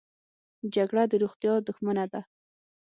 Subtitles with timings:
[0.75, 2.21] جګړه د روغتیا دښمنه ده